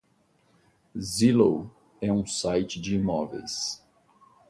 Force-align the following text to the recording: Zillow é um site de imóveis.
Zillow 0.97 1.69
é 2.01 2.11
um 2.11 2.25
site 2.25 2.81
de 2.81 2.95
imóveis. 2.95 3.83